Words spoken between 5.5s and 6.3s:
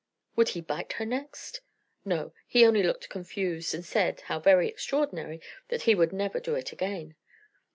that he would